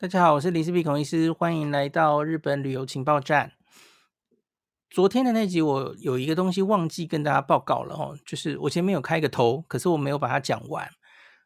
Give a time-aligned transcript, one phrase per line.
[0.00, 3.52] 大家好，我是林氏璧孔医师，欢迎来到日本旅游情报站。
[4.88, 10.88] 昨天的那集我有一个东西忘记跟大家报告了哦，就是我前面有开个头，可是我没有把它讲完。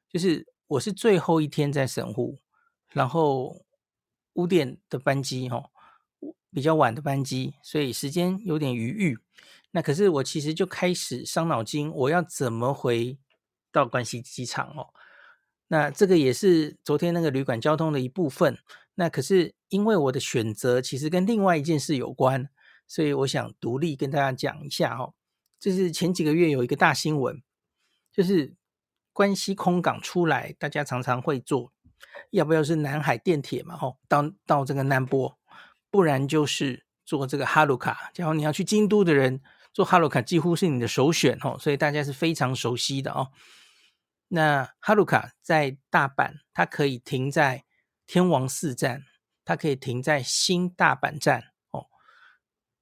[0.09, 2.38] 就是我是最后一天在神户，
[2.93, 3.64] 然后
[4.35, 5.71] 五点的班机哦，
[6.52, 9.18] 比较晚的班机，所以时间有点余裕。
[9.72, 13.18] 那可是我其实就开始伤脑筋，我要怎么回
[13.72, 14.94] 到关西机场哦？
[15.75, 18.56] 那这个也是昨天那个旅馆交通的一部分。
[18.95, 22.48] 那可是因为我的选择其实跟另外一件事有关，
[22.87, 25.15] 所以我想独立跟大家讲一下哦。
[25.59, 27.42] 就是前几个月有一个大新闻，
[28.12, 28.55] 就是
[29.12, 31.73] 关西空港出来，大家常常会坐，
[32.30, 33.77] 要不要是南海电铁嘛？
[33.77, 35.37] 吼，到到这个南波，
[35.91, 38.12] 不然就是坐这个哈鲁卡。
[38.15, 39.41] 假如你要去京都的人，
[39.73, 43.32] 坐哈鲁卡几乎是你的首选哦，所以大家是非常熟悉的哦。
[44.34, 47.65] 那哈鲁卡在大阪，它可以停在
[48.05, 49.05] 天王寺站，
[49.45, 51.87] 它可以停在新大阪站哦。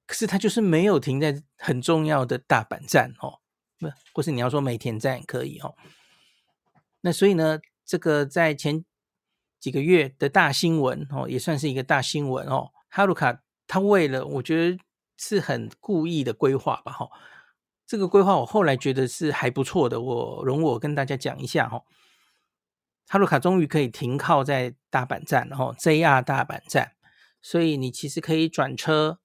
[0.07, 3.39] 可是它就是没有停在很重要的大阪站哦，
[3.77, 5.75] 不，或是你要说梅田站可以哦。
[7.01, 8.83] 那所以呢，这个在前
[9.59, 12.71] 几个月的大新闻哦，也算是一个大新闻哦。
[12.89, 14.79] 哈鲁卡它为了，我觉得
[15.17, 17.07] 是很故意的规划吧，哈。
[17.93, 21.83] 这个规划我后来觉得是还不错的，我容我跟大家讲一下哈。
[23.07, 26.93] 哈鲁卡终于可以停靠在大阪站，然后 JR 大阪站，
[27.39, 29.19] 所以你其实可以转车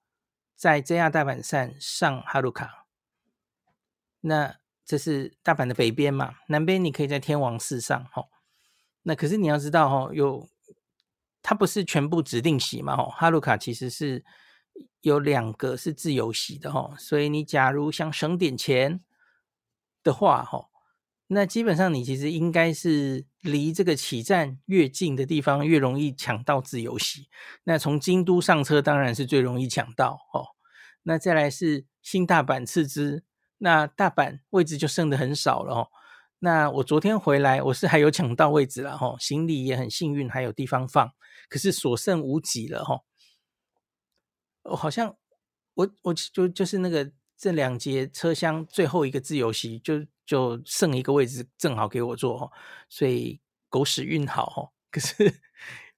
[0.54, 2.84] 在 JR 大阪站上哈鲁卡。
[4.20, 8.26] 那这是大阪的北边嘛，南边你可以在天王寺上哈。
[9.04, 10.46] 那可是你要知道哈，有
[11.42, 14.22] 它不是全部指定席嘛哈，哈鲁卡其实是。
[15.00, 19.00] 有两个是自由席的哈，所以你假如想省点钱
[20.02, 20.68] 的话哈，
[21.28, 27.28] 那基本上你其实应该是离这个起站越近的地方越容易抢到自由席。
[27.64, 30.46] 那从京都上车当然是最容易抢到哦。
[31.02, 33.22] 那再来是新大阪次之，
[33.58, 35.88] 那大阪位置就剩得很少了哦。
[36.40, 41.10] 那我昨天回来我是还有抢到位置了哈，行李也很幸运还有地方放，
[41.48, 43.00] 可是所剩无几了哈。
[44.70, 45.14] 我好像
[45.74, 52.52] 我我就就是那个这两节车厢最后一个自由席，就就剩一个位置正好给我坐，
[52.88, 54.70] 所以狗屎运好哈。
[54.90, 55.14] 可是，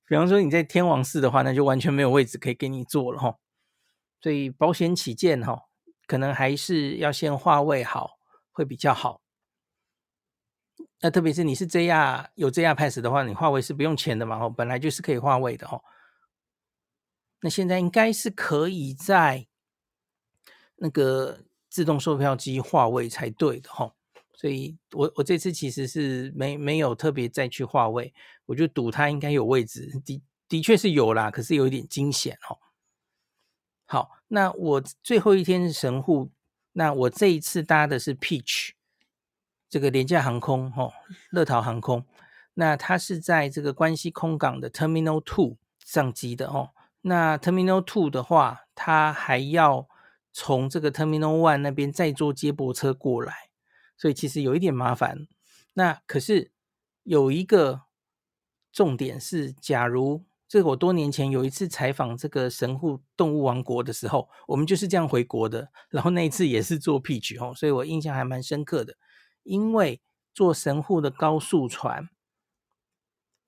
[0.07, 3.37] 比方说你在天王寺的话，那就完全没有位置可以给你坐了哈。
[4.21, 5.67] 所以保险起见哈，
[6.07, 8.19] 可能还是要先划位好
[8.51, 9.23] 会比较好。
[11.01, 15.83] 那特别是你是 JR 有 JR Pass 的话，你划位是不用钱的嘛，哦本来就是可以划位的哦。
[17.41, 19.47] 那现在应该是可以在
[20.77, 23.95] 那个自动售票机划位才对的哈，
[24.35, 28.13] 所以我我这次其实是没没有特别再去划位，
[28.47, 32.59] 我就赌它应该有位置，的的确是有啦，可是有一点惊险哦。
[33.87, 36.31] 好，那我最后一天神户，
[36.73, 38.71] 那我这一次搭的是 Peach
[39.69, 40.93] 这个廉价航空哦，
[41.31, 42.05] 乐桃航空，
[42.55, 46.71] 那它是在这个关西空港的 Terminal Two 上机的哦。
[47.03, 49.89] 那 Terminal Two 的话，它还要
[50.33, 53.51] 从这个 Terminal One 那边再坐接驳车过来，
[53.97, 55.27] 所以其实有一点麻烦。
[55.73, 56.53] 那可是
[57.05, 57.85] 有一个
[58.71, 68.97] 重点是，假如这个我多年前有一次采访这个神户动物王国的时候，我们就是这样回国的，然后那一次也是坐 Peach 哦，所以我印象还蛮深刻的。
[69.45, 70.03] 因为
[70.35, 72.11] 坐神户的高速船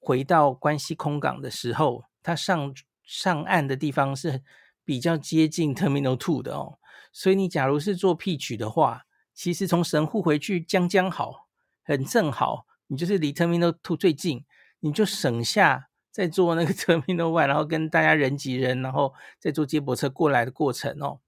[0.01, 2.75] 回到关西空港的时候，它上。
[3.15, 4.43] 上岸的地方是
[4.87, 6.78] 比较接近 Terminal Two 的哦，
[7.12, 11.47] 所以你假如是坐 Peach 的话，其实从神户回去将将好，
[11.83, 14.47] 很正好，你就是离 Terminal Two 最近，
[14.81, 21.21] 你就省下再坐那个 Terminal One，然后跟大家人挤人，然后再坐接驳车过来的过程哦。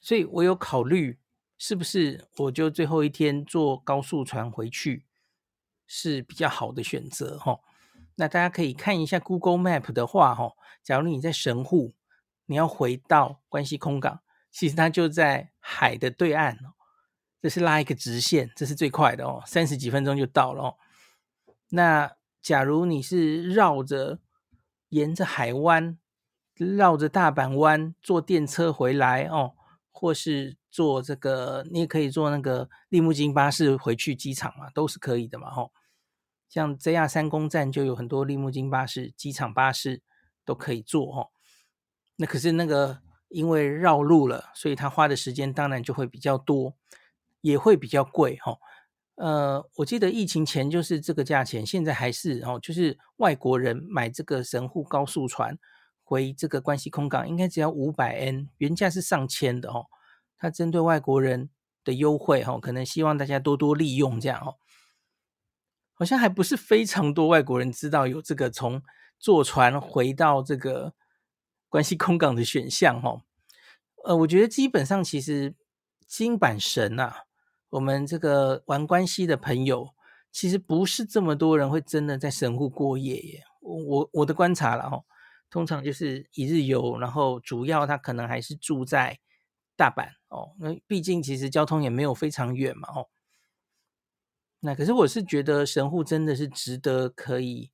[0.00, 1.18] 所以我有考虑
[1.58, 5.04] 是不是我就最后一天坐高速船回去
[5.86, 7.60] 是比较好的选择哦。
[8.16, 10.52] 那大家可以看一下 Google Map 的话，哈，
[10.82, 11.94] 假如你在神户，
[12.46, 14.20] 你要回到关西空港，
[14.52, 16.74] 其实它就在海的对岸哦。
[17.42, 20.76] 这是拉一个直线，这是最快的哦，三十几分钟就到了哦。
[21.70, 24.18] 那假如你是绕着
[24.88, 25.98] 沿着海湾，
[26.54, 29.52] 绕着大阪湾坐电车回来哦，
[29.90, 35.72] 或是坐这个，你也可以坐那个利木津巴士回去机场嘛，都是可以的嘛，吼。
[36.54, 40.02] 像 JR 三宫站就有很多利木津巴士、机场巴士
[40.44, 41.30] 都可以坐哦。
[42.14, 46.76] 那可是那个因为绕路了，所以他花的时间当然就会比较多，
[47.40, 48.56] 也会比较贵哈。
[49.16, 55.58] 呃，我记得疫情前就是这个价钱，现在还是哦，就是外国人买这个神户高速船
[56.04, 59.86] 回这个关西空港，应该只要五百 N，原价是上千的哦。
[60.38, 61.50] 它针对外国人
[61.82, 64.54] 的优惠哦，可能希望大家多多利用这样哦。
[65.94, 68.82] 好像还不是非常多外国人知道有这个从
[69.18, 70.92] 坐船回到这个
[71.68, 73.22] 关西空港的选项哦。
[74.04, 75.54] 呃，我觉得基本上其实
[76.06, 77.24] 金板神啊。
[77.70, 79.88] 我们这个玩关西的朋友，
[80.30, 83.42] 其实不是这么多人会真的在神户过夜耶。
[83.60, 85.02] 我我我的观察了哈，
[85.50, 89.18] 通常就是一日游，然后主要他可能还是住在
[89.74, 90.54] 大阪哦。
[90.60, 93.08] 那毕竟其实交通也没有非常远嘛哦。
[94.66, 97.70] 那可是我是觉得神户真的是值得可以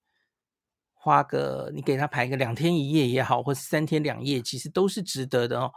[0.92, 5.72] 花个你给他排个两天一夜也好，或是三天两夜，其实都是值得的哦。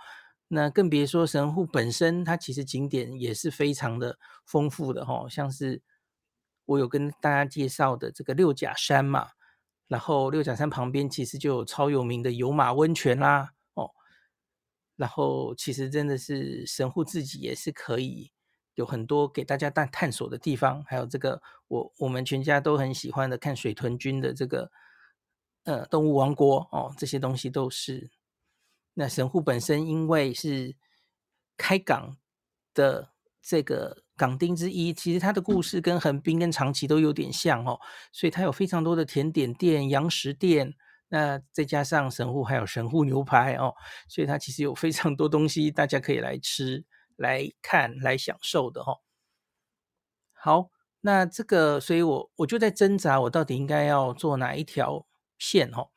[0.47, 5.83] 那更别说神户本身，它其实景点也是非常的丰富的哈，像是
[6.65, 9.27] 我有跟大家介绍的这个六甲山嘛，
[9.87, 13.91] 然后六甲山旁边其实就有超有名的有马温泉啦哦，
[14.95, 18.31] 然后其实真的是神户自己也是可以
[18.75, 24.71] 有很多给大家探探索的地方，还有这个我我们全家都很喜欢的看水豚君的这个
[25.63, 28.11] 呃动物王国哦，这些东西都是。
[28.95, 30.75] 那神户本身因为是
[31.57, 32.17] 开港
[32.73, 33.09] 的
[33.41, 37.79] 这个港町之一，其实它的故事跟横滨跟长崎都有点像哦，
[38.11, 40.75] 所以它有非常多的甜点店、洋食店。
[41.09, 43.75] 那再加上神户还有神户牛排哦，
[44.07, 46.83] 所以它其实有非常多东西大家可以来吃、
[47.17, 49.01] 来看、来享受的哦。
[50.31, 50.69] 好，
[51.01, 55.05] 那这个，所以我我就在挣扎，我到底应该要做哪一条
[55.37, 55.89] 线哦。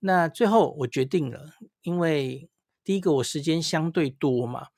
[0.00, 2.48] 那最后我决定了，因为
[2.84, 4.68] 第一个我时间相对多嘛，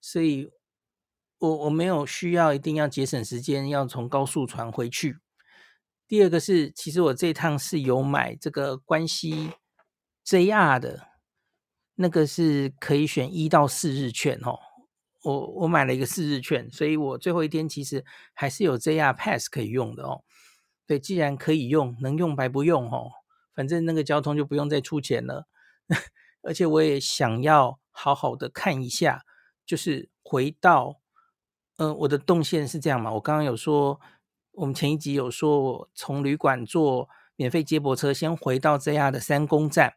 [0.00, 0.50] 所以
[1.38, 5.18] 我我没有需要一定要节省时间要从高速船回去。
[6.06, 9.50] 第二个是，其实我这趟是有买这个关西
[10.24, 11.08] JR 的，
[11.94, 14.58] 那个是可以选一到四日券哦。
[15.26, 20.22] 我我买了一个四日券，所以我最后一天其实还是有 JR Pass 可以用的哦。
[20.86, 23.10] 对，既然可以用，能用白不用哦。
[23.52, 25.48] 反正那个交通就不用再出钱了，
[26.42, 29.24] 而且我也想要好好的看一下，
[29.66, 31.00] 就是回到，
[31.78, 33.12] 嗯、我的动线是这样嘛？
[33.14, 34.00] 我刚刚有说，
[34.52, 39.94] 我们前一集有说，我从旅馆坐免费接驳车先回到 JR 的三宫站，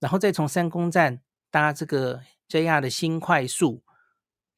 [0.00, 1.20] 然后再从三宫站
[1.50, 3.82] 搭这个 JR 的新快速，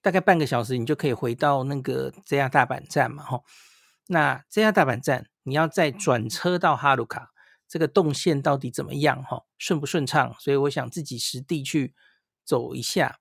[0.04, 3.42] 大概半个小时你就可以回到那个 JR 大阪站嘛，吼。
[4.08, 7.32] 那 JR 大阪站你要再转车到哈鲁卡。
[7.66, 9.24] 这个动线到底怎么样？
[9.24, 10.36] 哈，顺不顺畅？
[10.38, 11.94] 所以我想自己实地去
[12.44, 13.18] 走一下。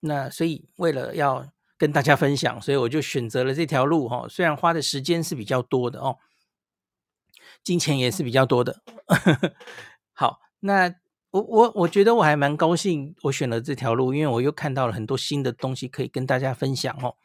[0.00, 1.48] 那所以为了要
[1.78, 4.08] 跟大家分享，所以我就选择了这条路。
[4.08, 6.18] 哈，虽然花的时间是比较多的哦，
[7.62, 8.82] 金钱也是比较多的。
[10.12, 10.92] 好，那
[11.34, 17.16] 我我我觉得我还蛮高兴，我选了这条路，因为我又看到了很多新的东西可以跟大家分享哦。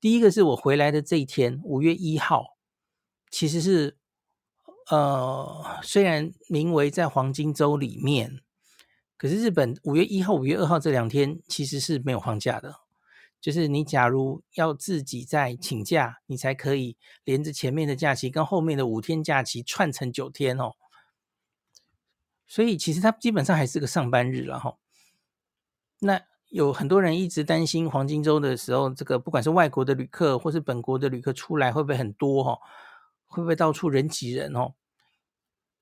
[0.00, 2.56] 第一个是我回来的这一天，五月一号，
[3.30, 3.96] 其实是。
[4.90, 8.40] 呃，虽然名为在黄金周里面，
[9.18, 12.74] 可是日本五月一号、五月二号这两天其实是没有放假的。
[13.38, 20.72] 就是你假如要自己再请假，你才可以连着前面的假期跟后面的五天假期串成九天哦。
[22.48, 24.78] 所以其实它基本上还是个上班日了哈。
[26.00, 32.58] 那有很多人一直担心黄金周的时候，这个不管是外国的旅客或是本国的旅客出来会不会很多哈？
[33.26, 34.72] 会不会到处人挤人哦？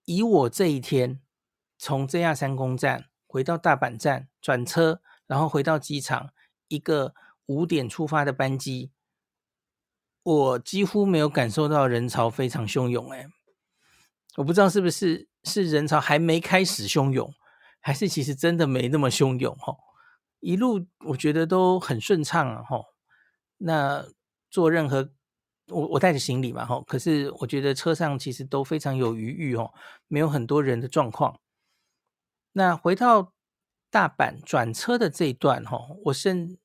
[0.04, 1.20] 以我这一天
[1.78, 6.30] 从 JR 三宫站回到大阪站转车，然后回到机场，
[6.66, 7.14] 一个
[7.46, 8.90] 五点出发的班机，
[10.24, 13.10] 我几乎没有感受到人潮非常汹涌。
[13.10, 13.28] 哎，
[14.36, 17.32] 我不知道是不是是人潮还没开始汹涌，
[17.80, 19.74] 还是其实真的没那么汹涌哈。
[20.40, 22.82] 一路我觉得都很顺畅啊哈。
[23.56, 24.04] 那
[24.50, 25.10] 做任何。
[25.68, 29.74] 我我带着行李嘛，吼，可是我觉得车上其实都非常有余裕哦，
[30.06, 31.40] 没有很多人的状况。
[32.52, 33.32] 那回到
[33.90, 36.56] 大阪转车的这一段，吼，我深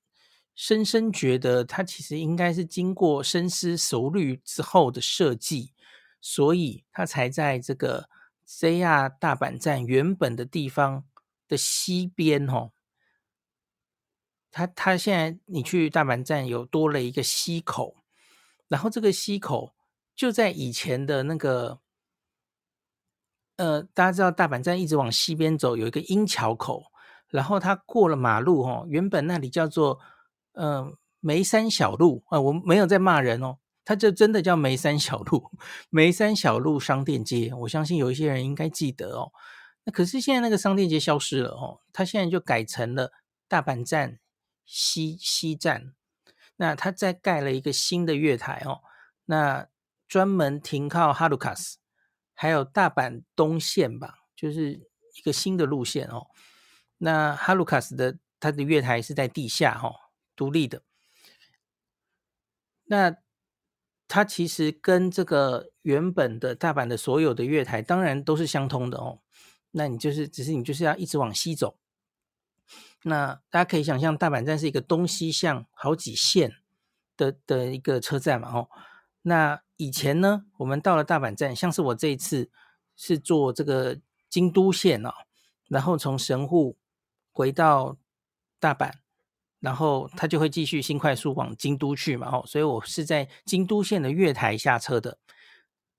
[0.54, 5.74] 深深觉得它其实应该是经过深思熟虑之后的设计，
[6.22, 8.08] 所以它才在这个
[8.60, 11.06] JR 大阪站原本的地方
[11.48, 12.74] 的西边，吼。
[14.52, 17.96] 它它现在你去大阪站有多了一个西口。
[18.68, 19.74] 然后这个西口
[20.16, 21.80] 就在以前的那个，
[23.56, 26.84] 呃，大家知道大阪站一直往西边走，有一个鹰桥口，
[27.30, 30.00] 然后它过了马路哦，原本那里叫做
[30.54, 35.52] 呃梅山小路啊，呃，我没有在骂人哦，它就真的叫梅山小路，
[35.90, 37.54] 梅山小路商店街。
[37.62, 39.32] 我相信有一些人应该记得哦。
[39.84, 43.12] 那可是现在那个商店街消失了哦，它现在就改成了
[43.48, 44.20] 大阪站
[44.66, 45.94] 西西站。
[46.58, 48.82] 那它再盖了一个新的月台哦，
[49.26, 49.68] 那
[50.08, 51.80] 专门停靠哈鲁卡斯，
[52.36, 54.74] 还有大阪东线吧，就是
[55.16, 56.28] 一个新的路线哦。
[57.00, 59.96] 那哈鲁卡斯的它的月台是在地下哈、哦，
[60.36, 60.84] 独立的。
[62.84, 63.18] 那
[64.14, 69.22] 它其实跟这个原本的大阪的所有的月台当然都是相通的哦。
[69.72, 71.78] 那你就是只是你就是要一直往西走。
[73.04, 76.58] 那大家可以想象，大阪站是一个东西向好几线
[77.16, 78.70] 的的一个车站嘛，哦，
[79.22, 82.52] 那以前呢，我们到了大阪站，像是我这一次
[82.98, 83.98] 是坐这个
[84.30, 85.12] 京都线哦，
[85.70, 86.78] 然后从神户
[87.32, 87.98] 回到
[88.60, 88.92] 大阪，
[89.62, 95.18] 然后他就会继续新快速往京都去嘛，哦，所以我是在京都线的月台下车的。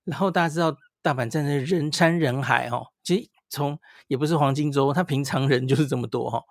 [0.03, 6.43] 然后大家知道大阪站的人山人海哦，其实从也不是黄金周，他平常人就是这么多哈。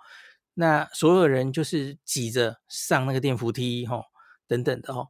[0.54, 4.04] 那所有人就是挤着上那个电扶梯，吼，
[4.47, 5.09] 等等的，吼，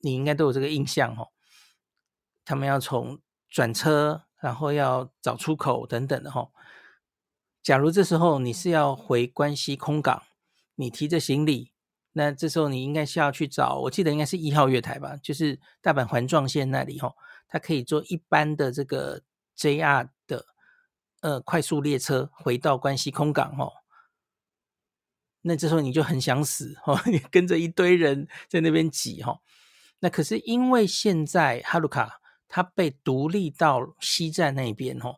[0.00, 1.32] 你应该都有这个印象，吼。
[2.44, 6.52] 他们要从转车，然后要找出口，等等的，吼。
[7.62, 10.22] 假如这时候你是要回关西空港，
[10.76, 11.72] 你提着行李，
[12.12, 17.14] 那这时候你应该是要去找，我记得应该是一号月台吧，就是大阪环状线那里，吼，
[17.48, 19.20] 它可以坐一般的这个
[19.58, 20.46] JR 的
[21.20, 23.72] 呃快速列车回到关西空港，吼。
[25.42, 29.40] 那这时候你就很想死哦，你 跟着一堆人在那边挤哈。
[30.00, 35.14] 那可是因为现在哈鲁卡它被独立到西站那边哈，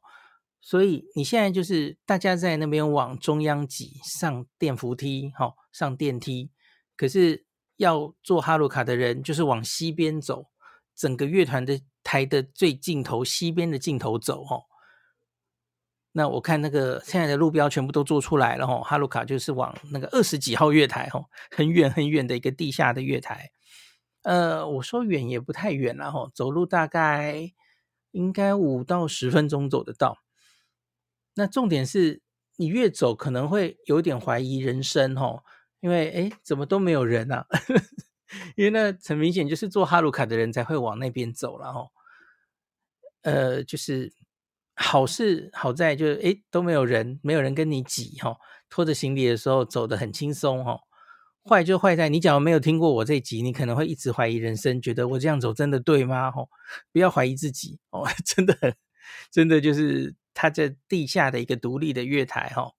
[0.69, 6.51] 所以你现在就是大家在那边往中央挤，上电扶梯哈，上电梯。
[6.95, 7.47] 可是
[7.79, 10.51] 要坐哈鲁卡的人就是往西边走，
[10.95, 14.61] 整个乐团的台的最尽头西边的尽头走哈。
[16.13, 23.49] 那我看那个现在的路标全部都做出来了哈，哈鲁卡就是往那个二十几号月台哈，很远很远的一个地下的月台。
[24.21, 27.55] 呃，我说远也不太远了哈，走路大概
[28.11, 30.19] 应该五到十分钟走得到。
[31.39, 32.21] 那重点是
[32.57, 35.43] 你越走可能会有点怀疑人生哦，
[35.81, 37.47] 因为哎怎么都没有人啊？
[38.57, 41.89] 因为那很明显就是坐哈鲁卡的人才会往那边走了哦。
[43.23, 44.13] 呃，就是。
[44.81, 48.37] 好是好在就是诶都没有人，没有人跟你挤哈，
[48.71, 50.79] 拖着行李的时候走得很轻松哈。
[51.45, 56.29] 坏就坏在你假如没有听过我这集，你可能会一直怀疑人生，觉得我这样走真的对吗？
[56.29, 56.49] 哦，
[56.93, 58.77] 不要怀疑自己哦， 真的，
[59.33, 62.73] 真的就是它在地下的一个独立的月台哈。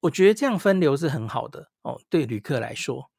[0.00, 3.10] 我觉得这样分流是很好的哦，对旅客来说。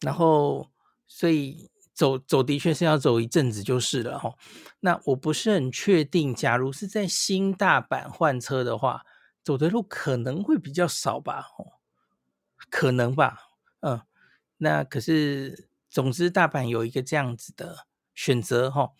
[0.00, 0.70] 然后
[1.06, 1.70] 所以。
[1.98, 4.32] 走走的确是要走一阵子就是了哈，
[4.78, 9.02] 那我不是很确定，假如是在新大阪换车的话，
[9.42, 11.72] 走的路可能会比较少吧，哦
[12.70, 13.40] 可能吧，
[13.80, 14.00] 嗯，
[14.58, 18.92] 那可是总之大阪有一个这样子的选择哈。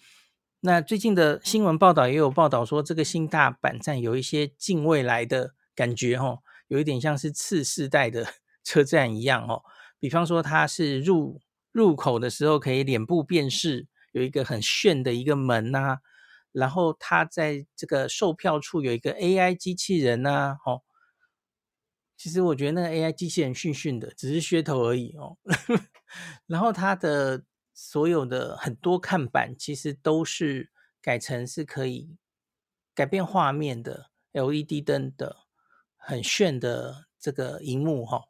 [0.69, 8.27] 那最近的新闻报道也有报道说，这个新大阪站有一些近未来的感觉哈，有一点像是次世代的
[8.63, 9.63] 车站一样哦，
[9.99, 11.41] 比方说它是入。
[11.73, 15.99] 入口的时候可以脸部辨识，有一个很炫的一个门呐、
[16.51, 20.83] 然后它在这个售票处有一个 AI 机器人呐、哦，
[22.17, 25.37] 其实我觉得那个 AI 机器人逊逊的，只是噱头而已哦。
[26.47, 27.45] 然后它的
[27.81, 32.19] 所有的很多看板其实都是改成是可以
[32.93, 35.47] 改变画面的 LED 灯的，
[35.97, 38.25] 很炫的这个荧幕哈、哦。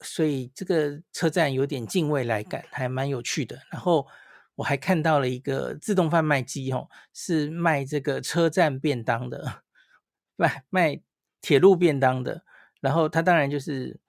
[0.00, 3.62] 所以这个车站有点近未来感，还蛮有趣的。
[3.70, 4.08] 然后
[4.56, 9.62] 我还看到了一个自动贩卖机，哦，是卖这个车站便当的，
[10.34, 11.00] 卖卖
[11.40, 12.44] 铁路便当的。
[12.80, 14.00] 然后它当然就是，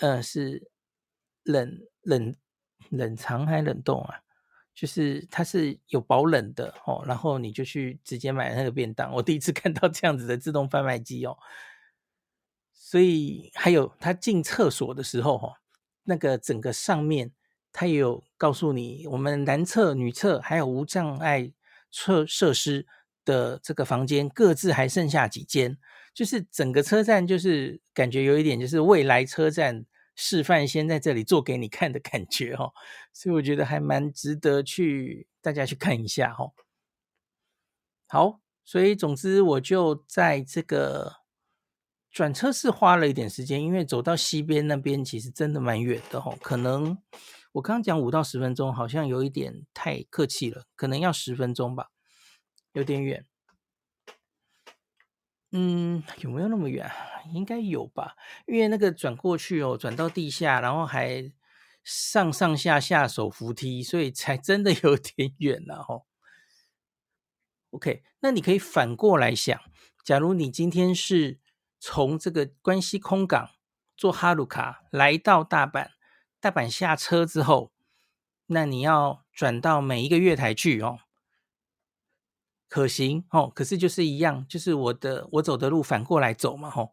[0.00, 0.70] 呃，是
[1.42, 2.34] 冷冷
[2.90, 4.20] 冷藏还冷冻啊？
[4.74, 7.04] 就是它是有保冷的哦。
[7.06, 9.12] 然后你就去直接买那个便当。
[9.12, 11.36] 我第一次 看到这样子的自动贩卖机哦。
[12.72, 15.54] 所以还有他进厕所的时候，哈，
[16.04, 17.32] 那个整个上面
[17.72, 21.52] 他也有告诉你，我们男厕、女厕还有无障碍
[21.90, 22.86] 设设施
[23.24, 25.76] 的这个房间各自还剩下几间，
[26.12, 32.72] 就是整个车站就是感觉有一点就是未来车站示范，先在这里做给你看的感觉，哦，
[33.12, 36.52] 所以我觉得还蛮值得去大家去看一下，哈。
[38.08, 41.24] 好，所以总之我就在这个。
[42.10, 46.96] 转车是花了一点时间，因为走到西边那边其实真的蛮远的哦，可能
[47.50, 51.90] 我刚刚讲五到十分钟，好像有一点太客气了，可能要十分钟吧，
[52.72, 53.26] 有点远。
[55.56, 56.90] 嗯，有没有那么远？
[57.32, 61.32] 应该有吧，因为那个转过去哦，转到地下，然后还
[61.84, 66.02] 上上下下手扶梯，所以才真的有点 远了哦。
[67.70, 69.60] OK，那你可以反过来想，
[70.04, 71.38] 假如你今天是
[71.78, 73.50] 从这个关西空港
[73.96, 75.90] 坐哈鲁卡来到大阪，
[76.40, 77.70] 大阪下车之后，
[78.46, 80.98] 那你要转到每一个月台去哦。
[82.74, 86.90] 可行哦，可是就是一样，就是我的我走的路反过来走嘛吼，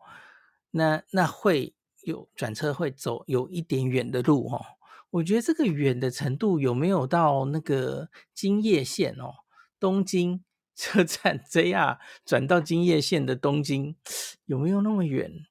[0.70, 1.74] 那那会
[2.04, 4.62] 有转车会走有一点远的路哦，
[5.10, 9.34] 我觉得这个远的程度有没有到那个京叶线哦，
[9.80, 10.44] 东京
[10.78, 13.96] 车站 JR 转到京叶线的东京
[14.46, 15.48] 有没有那么远？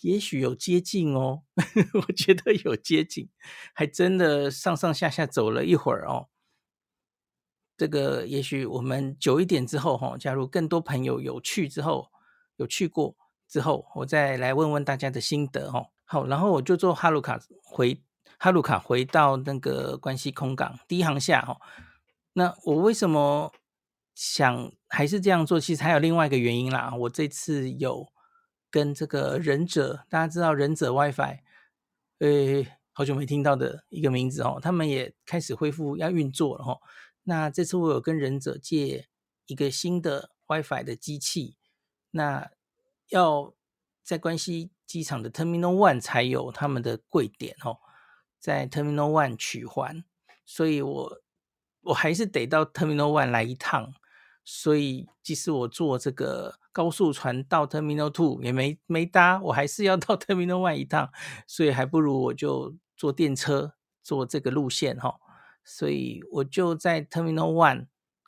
[0.00, 1.42] 也许有接近哦，
[2.08, 3.28] 我觉得有接近，
[3.74, 6.28] 还真的上上下下走了一会儿哦。
[7.76, 12.08] 这个也许我们久一点之后，哈，假如更多朋友有去之后，
[12.56, 13.16] 有去过
[13.48, 15.84] 之后，我再来问问大家的心得，哈。
[16.04, 18.00] 好，然后我就坐哈鲁卡回
[18.38, 21.56] 哈鲁卡回到那个关西空港第一航厦，哈。
[22.34, 23.50] 那我为什么
[24.14, 25.58] 想还是这样做？
[25.58, 26.94] 其实还有另外一个原因啦。
[26.94, 28.06] 我这次有
[28.70, 31.38] 跟这个忍者，大家知道忍者 WiFi，
[32.18, 36.78] 呃，好久没听到的一个名字哦，他们也开始恢复要运作了，哈。
[37.24, 39.08] 那这次我有跟忍者借
[39.46, 41.56] 一个新的 WiFi 的机器，
[42.10, 42.50] 那
[43.08, 43.54] 要
[44.02, 47.78] 在关西机场的 Terminal One 才有他们的柜点哦，
[48.38, 50.04] 在 Terminal One 取环，
[50.44, 51.22] 所以我
[51.82, 53.94] 我还是得到 Terminal One 来一趟，
[54.44, 61.10] 所以即使我坐这个高速船到 Terminal Two 也没没搭，我还是要到 Terminal One 一趟，
[61.46, 65.18] 所以还不如我就坐电车坐这个路线哈。
[65.64, 67.86] 所以我就在 Terminal One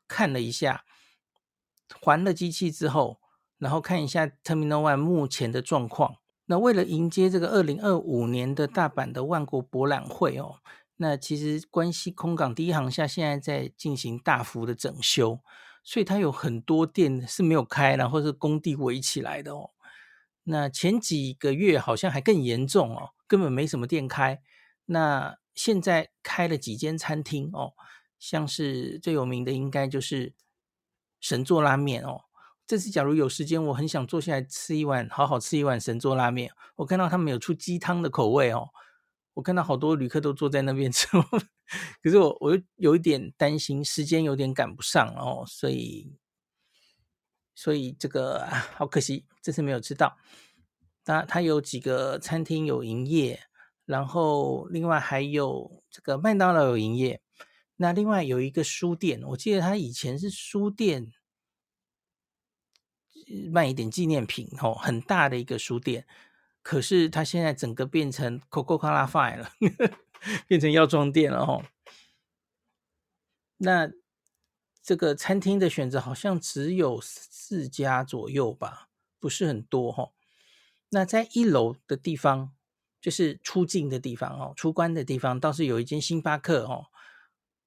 [0.09, 0.85] 看了一下，
[2.01, 3.21] 还了机器之后，
[3.59, 6.17] 然后看一下 Terminal One 目前的状况。
[6.47, 10.57] 那为了迎接这个二零二五年的大阪的万国博览会哦，
[10.97, 15.41] 那其实关西空港第一航厦现在在进行大幅的整修，
[15.83, 19.71] 所以它有很多店是没有开，然后是工地围起来的哦。
[20.45, 24.41] 那前几个月好像还更严重哦，根本没什么店开。
[24.85, 27.73] 那现在开了几间餐厅哦，
[28.19, 30.35] 像是最有名的应该就是
[31.19, 32.25] 神作拉面哦。
[32.67, 36.53] 这次假如有时间，我很想坐下来吃一碗，好好吃一碗神作拉面。
[36.77, 38.69] 我看到他们有出鸡汤的口味哦，
[39.35, 41.07] 我看到好多旅客都坐在那边 吃，
[42.03, 46.19] 可是我我又有一点担心，时间有点赶不上哦，所以
[47.55, 50.19] 所以这个好可惜，这次没有吃到。
[51.07, 53.41] 那他有几个餐厅有营业。
[53.87, 57.23] 然后，另外还有这个麦当劳有营业。
[57.77, 61.13] 那另外有一个书店，我记得他以前是书店，
[63.53, 66.05] 卖一点纪念品哦，很大的一个书店。
[66.63, 69.53] 可是他现在整个变成 Coca-Cola Fine 了，
[70.49, 71.65] 变成药妆店了哦。
[73.59, 73.93] 那
[74.83, 78.89] 这个餐厅的选择好像只有四家左右吧，
[79.21, 80.11] 不是很多哈。
[80.89, 82.56] 那在一楼的地方。
[83.07, 86.87] 就是出境的地方哦，出关的地方倒是有一间星巴克哦，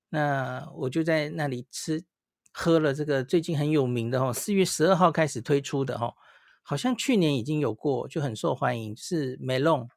[0.10, 2.04] 那我就在那里吃
[2.52, 6.14] 喝了这个最近很有名的哦，四月十二号开始推出的哦，
[6.62, 9.88] 好像去年已经有过，就很受欢迎，是 Melon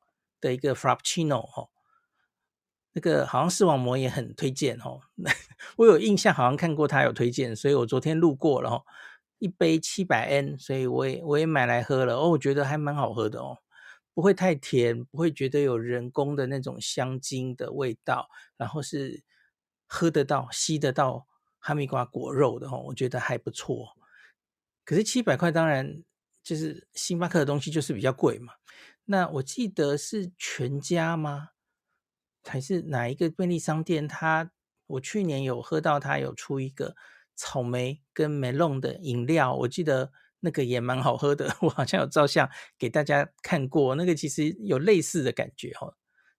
[0.41, 1.71] 的一个 Frappuccino 哦，
[2.93, 5.01] 那个好像视网膜也很推荐哦，
[5.75, 8.85] 我有印象好像看过他有推荐，所以我昨天路过了哦，
[9.41, 13.59] 一杯七百 N，所以我也我也买来喝了哦，我觉得还蛮好喝的哦。
[14.15, 19.23] 不会太甜，不会觉得有人工的那种香精的味道，然后是
[19.87, 21.27] 喝得到、吸得到
[21.59, 23.97] 哈密瓜果肉的哦，我觉得还不错。
[24.85, 26.03] 可是七百块，当然
[26.43, 28.53] 就是星巴克的东西就是比较贵嘛。
[29.05, 31.51] 那我记得是全家吗？
[32.45, 34.07] 还是哪一个便利商店？
[34.07, 34.51] 它
[34.87, 36.95] 我去年有喝到，它有出一个
[37.35, 40.13] 草莓跟梅隆的饮料，我记得。
[40.45, 43.95] 那个也蛮好喝的， 我好像有照相给大家看过。
[43.95, 45.95] 那个其实有类似的感觉哦。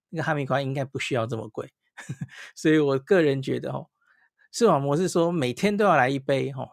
[0.09, 1.73] 那个哈密瓜应该不需要这么贵，
[2.53, 3.89] 所以我个人觉得哦，
[4.51, 6.69] 视网膜是说每天都要来一杯哦，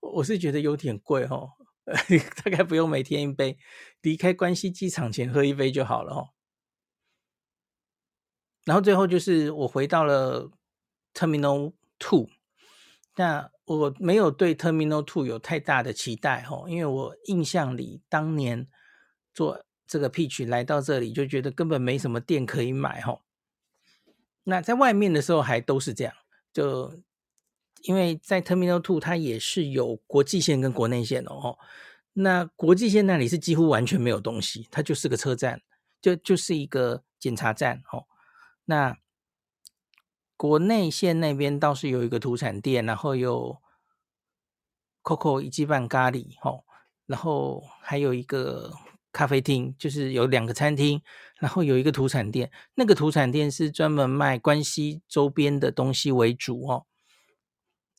[0.00, 1.50] 我是觉得有点贵哦，
[2.44, 3.58] 大概不用每天一杯，
[4.00, 6.28] 离开关西机场前喝一杯就好了哦。
[8.64, 10.50] 然后最后就是我回到了
[11.12, 12.28] Terminal Two，
[13.16, 13.50] 那。
[13.76, 18.66] 我没有对 Terminal Two 有太大的期待哦，因为我印象里当年
[19.32, 23.20] 做这个 pitch 来到这里就觉得根本没什么店可以买哦。
[24.42, 26.12] 那在外面的时候还都是这样，
[26.52, 27.00] 就
[27.82, 31.56] 因为在 Terminal Two 它也是有国际线跟国内线的哦。
[32.12, 35.62] 那国际线那里是几乎完全没有东西，它就是个车站，
[36.02, 38.06] 就就是一个检查站哦。
[38.64, 38.98] 那
[40.40, 43.60] 国内线那边倒是有一个土产店，然后有
[45.02, 46.64] Coco 一级半咖喱哦，
[47.04, 48.72] 然后还有一个
[49.12, 51.02] 咖啡厅，就是有两个餐厅，
[51.38, 52.50] 然后有一个土产店。
[52.74, 56.86] 那个土产店是专门卖关西周边的东西为主哦，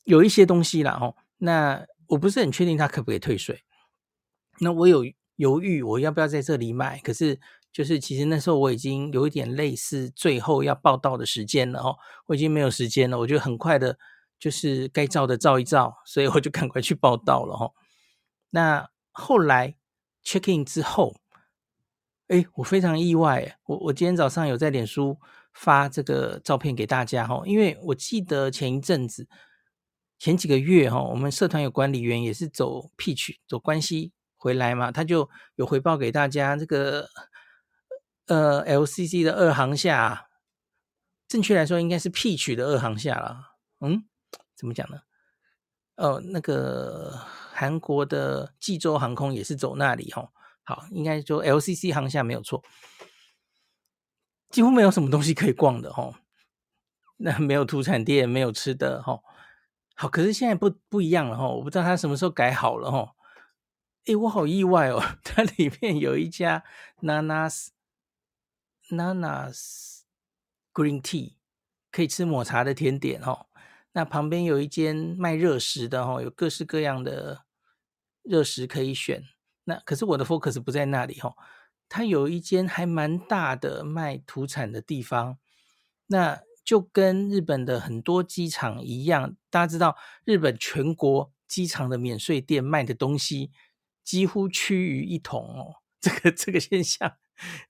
[0.06, 1.16] 有一些东西啦哦。
[1.38, 3.64] 那我不是很确定他可不可以退税。
[4.58, 6.98] 那我有犹豫，我要不要在这里买？
[7.02, 7.40] 可是
[7.72, 13.98] 就是其实那时候我已经有一点类似最后要报到的时间了哦，我已经没有时间了，我就很快的，
[14.38, 17.74] 就是该照的照一照，所以我就赶快去报到了哦。
[18.50, 19.76] 那后来
[20.24, 21.16] check in 之后，
[22.28, 25.18] 哎，我非常意外，我我今天早上有在脸书
[25.54, 29.28] 发这个照片给大家哈，因为我记得前一阵子
[30.20, 34.12] 前几个月哈，我们社团有管理员也是走 Peach 走关系。
[34.44, 36.58] 回来嘛，他就有回报给大家。
[36.58, 37.08] 这个
[38.32, 40.28] 呃，LCC 的二航厦，
[41.28, 43.58] 正确来说应该是 P 取的二航厦了。
[43.82, 44.06] 嗯，
[44.56, 45.02] 怎么讲呢？
[45.98, 47.20] 哦，那个
[47.52, 50.32] 韩国的济州航空也是走那里哈。
[50.64, 52.64] 好，应该说 LCC 航厦没有错。
[54.50, 56.22] 几乎没有什么东西可以逛的哈。
[57.18, 59.20] 那没有土产店，没有吃的哈。
[59.96, 61.50] 好，可是现在不不一样了哈。
[61.50, 63.14] 我不知道他什么时候改好了哈。
[64.06, 65.04] 诶，我好意外哦！
[65.22, 66.64] 它里面有一家
[67.02, 67.70] NANA
[68.92, 70.02] Nanas
[70.74, 71.36] Green Tea
[71.92, 73.48] 可以吃抹茶的甜点哦。
[73.94, 77.46] 那旁边有一间卖热食的哦，有各式各样的
[78.24, 79.24] 热食可以选。
[79.64, 81.36] 那可是我的 focus 不在那里哦。
[81.90, 85.38] 它有一间还蛮大的卖土产的地方，
[86.08, 89.36] 那就跟日本的很多机场一样。
[89.50, 93.52] 大家知道，日本全国机场的免税店卖的东西。
[94.04, 97.18] 几乎趋于一统哦，这个这个现象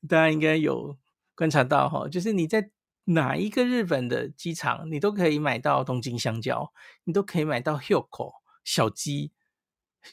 [0.07, 0.97] 大家应该有
[1.41, 2.69] 观察到哈，就是你在
[3.05, 6.71] 哪一个日本的机场，你都可以买到东京香蕉，
[7.03, 9.31] 你都可以买到 Hyoko 小鸡，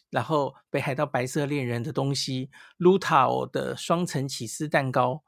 [0.09, 5.23] 然后北海道白色恋人的东西，Lutao 的双层起司蛋糕，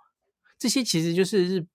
[0.58, 1.66] 这些其实就是日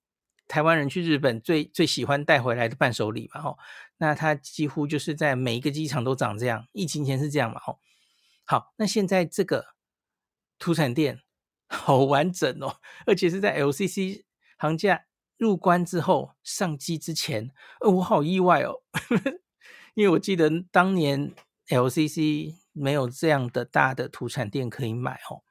[0.47, 3.55] 台湾人去日本最最喜欢带回来的伴手礼嘛哈。
[3.97, 7.77] 那它几乎就是在每一个机场都长这样，疫情前是这样嘛哈。
[8.43, 9.75] 好，那现在这个
[10.57, 11.21] 土产店
[11.75, 14.23] 好完整哦，而且是在 LCC
[14.57, 15.05] 行价
[15.37, 18.81] 入关之后上机之前，呃，我好意外哦，
[19.93, 21.33] 因为我记得当年
[21.67, 25.43] LCC 没有这样的大的土产店可以买哦，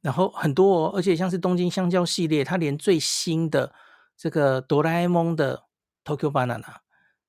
[0.00, 3.74] 然后很多哦，而且像是东京香蕉系列，它连最新的
[4.16, 5.64] 这个哆啦 A 梦的
[6.04, 6.76] Tokyo Banana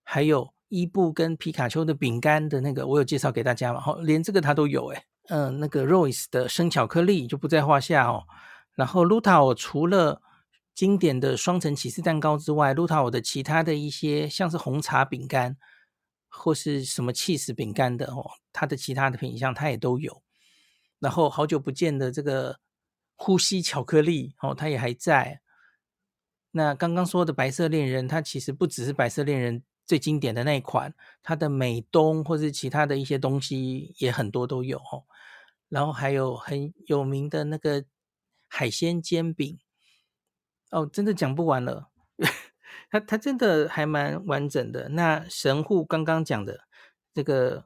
[0.03, 0.53] 还有。
[0.71, 3.81] 伊布跟皮卡丘的饼干的那个，我有介绍给大家嘛？
[3.81, 5.03] 吼，连这个它都有诶。
[5.29, 8.25] 嗯，那个 Royce 的生巧克力就不在话下哦。
[8.73, 10.21] 然后 Lutao 除了
[10.73, 15.57] 经典的双层起司蛋糕之外，Lutao 的其他的一些像是红茶饼干
[16.29, 20.23] 或是什么起司饼干的哦，它的其他的品项它也都有。
[20.99, 22.59] 然后好久不见的这个
[23.15, 25.41] 呼吸巧克力哦，它也还在。
[26.51, 29.63] 那刚刚说的白色恋人，它其实不只是白色恋人。
[29.89, 35.03] 最经典的那一款，它的美东或是其他的一些东西也很多都有哦，
[35.67, 37.83] 然后还有很有名的那个
[38.47, 39.57] 海鲜煎饼。
[40.69, 41.89] 哦，真的讲不完了，
[42.91, 44.89] 它它真的还蛮完整的。
[44.89, 46.65] 那神户刚刚讲的
[47.11, 47.65] 这个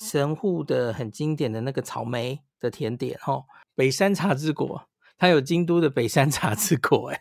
[0.00, 3.44] 神户的很经典的那个草莓的甜点哦，
[3.76, 7.20] 北山茶之国，它有京都的北山茶之国诶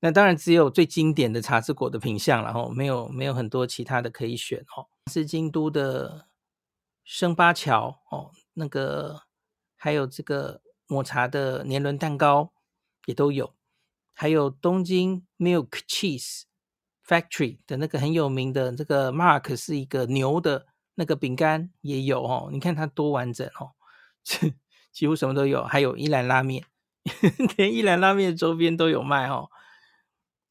[0.00, 4.86] 那当然只有最经典的茶之果的品相，然后没有没有很多其他的可以选哦。
[5.10, 6.28] 是京都的
[7.02, 9.22] 生八桥哦，那个
[9.76, 12.52] 还有这个抹茶的年轮蛋糕
[13.06, 13.54] 也都有，
[14.14, 16.42] 还有东京 Milk Cheese
[17.06, 22.50] Factory 的那个很有名的这个 Mark 是一个牛的那个饼干也有哦。
[22.52, 23.72] 你看它多完整哦，
[24.92, 26.64] 几乎什么都有，还有一兰拉面，
[27.56, 29.50] 连一兰拉面周边都有卖哦。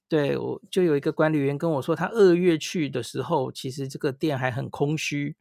[0.10, 5.36] 对，我就有一个管理员跟我说，他二月去的时候，其实这个店还很空虚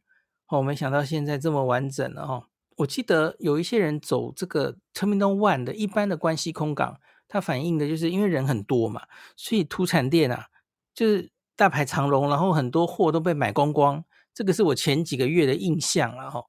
[0.49, 2.43] 哦，没想到现在这么完整了哦。
[2.77, 9.03] 我记得有一些人走这个 Terminal One 的一般的关系空港，他反映的就是因为人很多嘛，
[9.35, 10.47] 所以土产店啊
[10.93, 14.03] 就是大排长龙，然后很多货都被买光光。
[14.33, 16.43] 这个是我前几个月的印象了哈。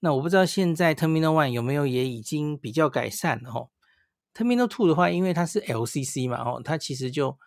[0.00, 3.68] 那我不知道现在 Terminal One 有没有也已经比较改善了哈。
[4.34, 7.38] Terminal Two 的话，因为它是 LCC 嘛，哦，它其实就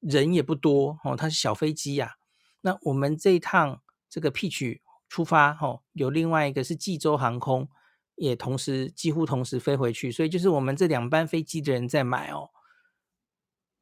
[0.00, 2.14] 人也不多哦，它是小飞机呀、
[2.60, 7.68] 那我们这一趟这个 Peach 出发哦，有另外一个是济州航空，
[8.16, 12.50] 也同时几乎同时飞回去，所以就是我们这两班飞机的人在买哦。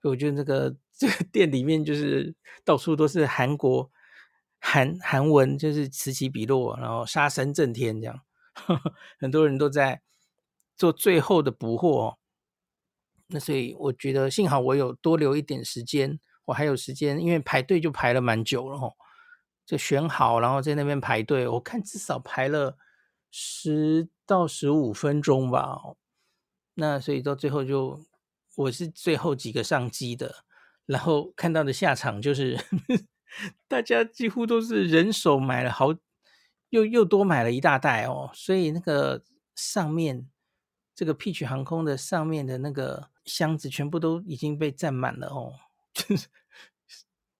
[0.03, 3.90] 我觉得这个 这个店里面就是到处都是韩国
[4.61, 8.20] 韩韩文，就是此起彼落，然后杀声震天这样，
[8.55, 10.03] 呵呵，很多人都在
[10.77, 12.18] 做最后的补货哦。
[13.35, 18.94] 那所以我觉得幸好我有多留一点时间，我还有时间，因为排队就排了蛮久了哦，
[19.66, 22.79] 就选好，然后在那边排队，我看至少排了
[23.33, 25.81] 十到十五分钟吧。
[26.75, 28.05] 那所以到最后就。
[28.57, 30.44] 我是最后几个上机的，
[30.87, 32.57] 然后看到的下场就是
[33.66, 35.88] 大家几乎都是人手买了好，
[36.68, 39.25] 又又多买了一大袋哦，所以那个
[39.57, 40.31] 上面
[40.94, 45.54] 这个 Peach 航空的上面的那个箱子全部都已经被占满了哦，
[45.92, 46.28] 真是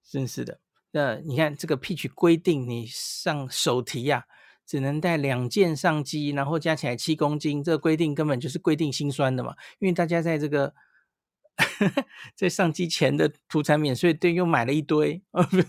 [0.03, 0.61] 真是的。
[0.93, 4.33] 那你看这个 Peach 规定你上手提呀、啊。
[4.67, 10.75] 只能带两件上机，然后加起来七公斤，这个规定根本就是规定心酸的嘛，因为大家在这个。
[12.35, 15.23] 在上机前的土产免税店又买了一堆，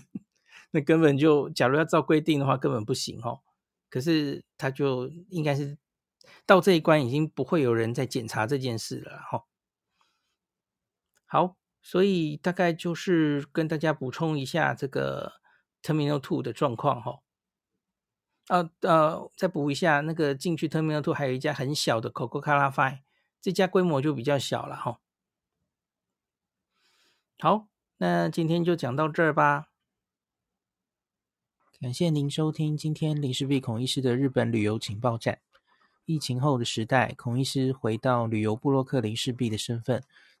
[0.72, 3.40] 那根本就，假如要照规定的话，根本不行哦。
[3.88, 5.78] 可是他就应该是
[6.44, 9.44] 到这一关，已经不会有人再检查这件事了哈。
[11.26, 15.34] 好，所以大概就是跟大家补充一下这个
[15.82, 17.20] Terminal Two 的状况哈。
[18.48, 23.00] 呃呃，再补一下，那个进去 Terminal Two 还有一家很小的 Coca-Cola Five，
[23.40, 25.00] 这家规模就比较小了哈。
[27.40, 29.66] 好，那今天就讲到这儿吧。
[31.80, 35.40] 感谢您收听今天林氏璧孔医师的日本旅游情报站。
[36.04, 40.04] 疫情后的时代，孔医师回到旅游部落客林氏璧的身份，